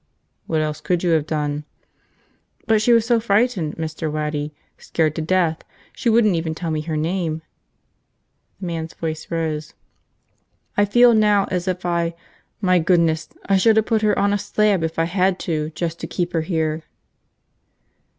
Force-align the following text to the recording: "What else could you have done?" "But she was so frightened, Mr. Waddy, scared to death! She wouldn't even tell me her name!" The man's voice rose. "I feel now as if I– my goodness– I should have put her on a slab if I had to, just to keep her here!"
"What 0.47 0.61
else 0.61 0.81
could 0.81 1.03
you 1.03 1.11
have 1.11 1.27
done?" 1.27 1.63
"But 2.65 2.81
she 2.81 2.91
was 2.91 3.05
so 3.05 3.19
frightened, 3.19 3.75
Mr. 3.77 4.11
Waddy, 4.11 4.51
scared 4.79 5.13
to 5.17 5.21
death! 5.21 5.61
She 5.93 6.09
wouldn't 6.09 6.33
even 6.35 6.55
tell 6.55 6.71
me 6.71 6.81
her 6.81 6.97
name!" 6.97 7.43
The 8.59 8.65
man's 8.65 8.95
voice 8.95 9.29
rose. 9.29 9.75
"I 10.75 10.85
feel 10.85 11.13
now 11.13 11.45
as 11.51 11.67
if 11.67 11.85
I– 11.85 12.15
my 12.61 12.79
goodness– 12.79 13.29
I 13.45 13.57
should 13.57 13.75
have 13.77 13.85
put 13.85 14.01
her 14.01 14.17
on 14.17 14.33
a 14.33 14.39
slab 14.39 14.83
if 14.83 14.97
I 14.97 15.03
had 15.03 15.37
to, 15.41 15.69
just 15.75 15.99
to 15.99 16.07
keep 16.07 16.33
her 16.33 16.41
here!" 16.41 16.81